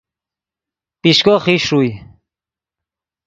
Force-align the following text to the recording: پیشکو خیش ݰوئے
پیشکو 1.01 1.35
خیش 1.43 1.61
ݰوئے 1.67 1.91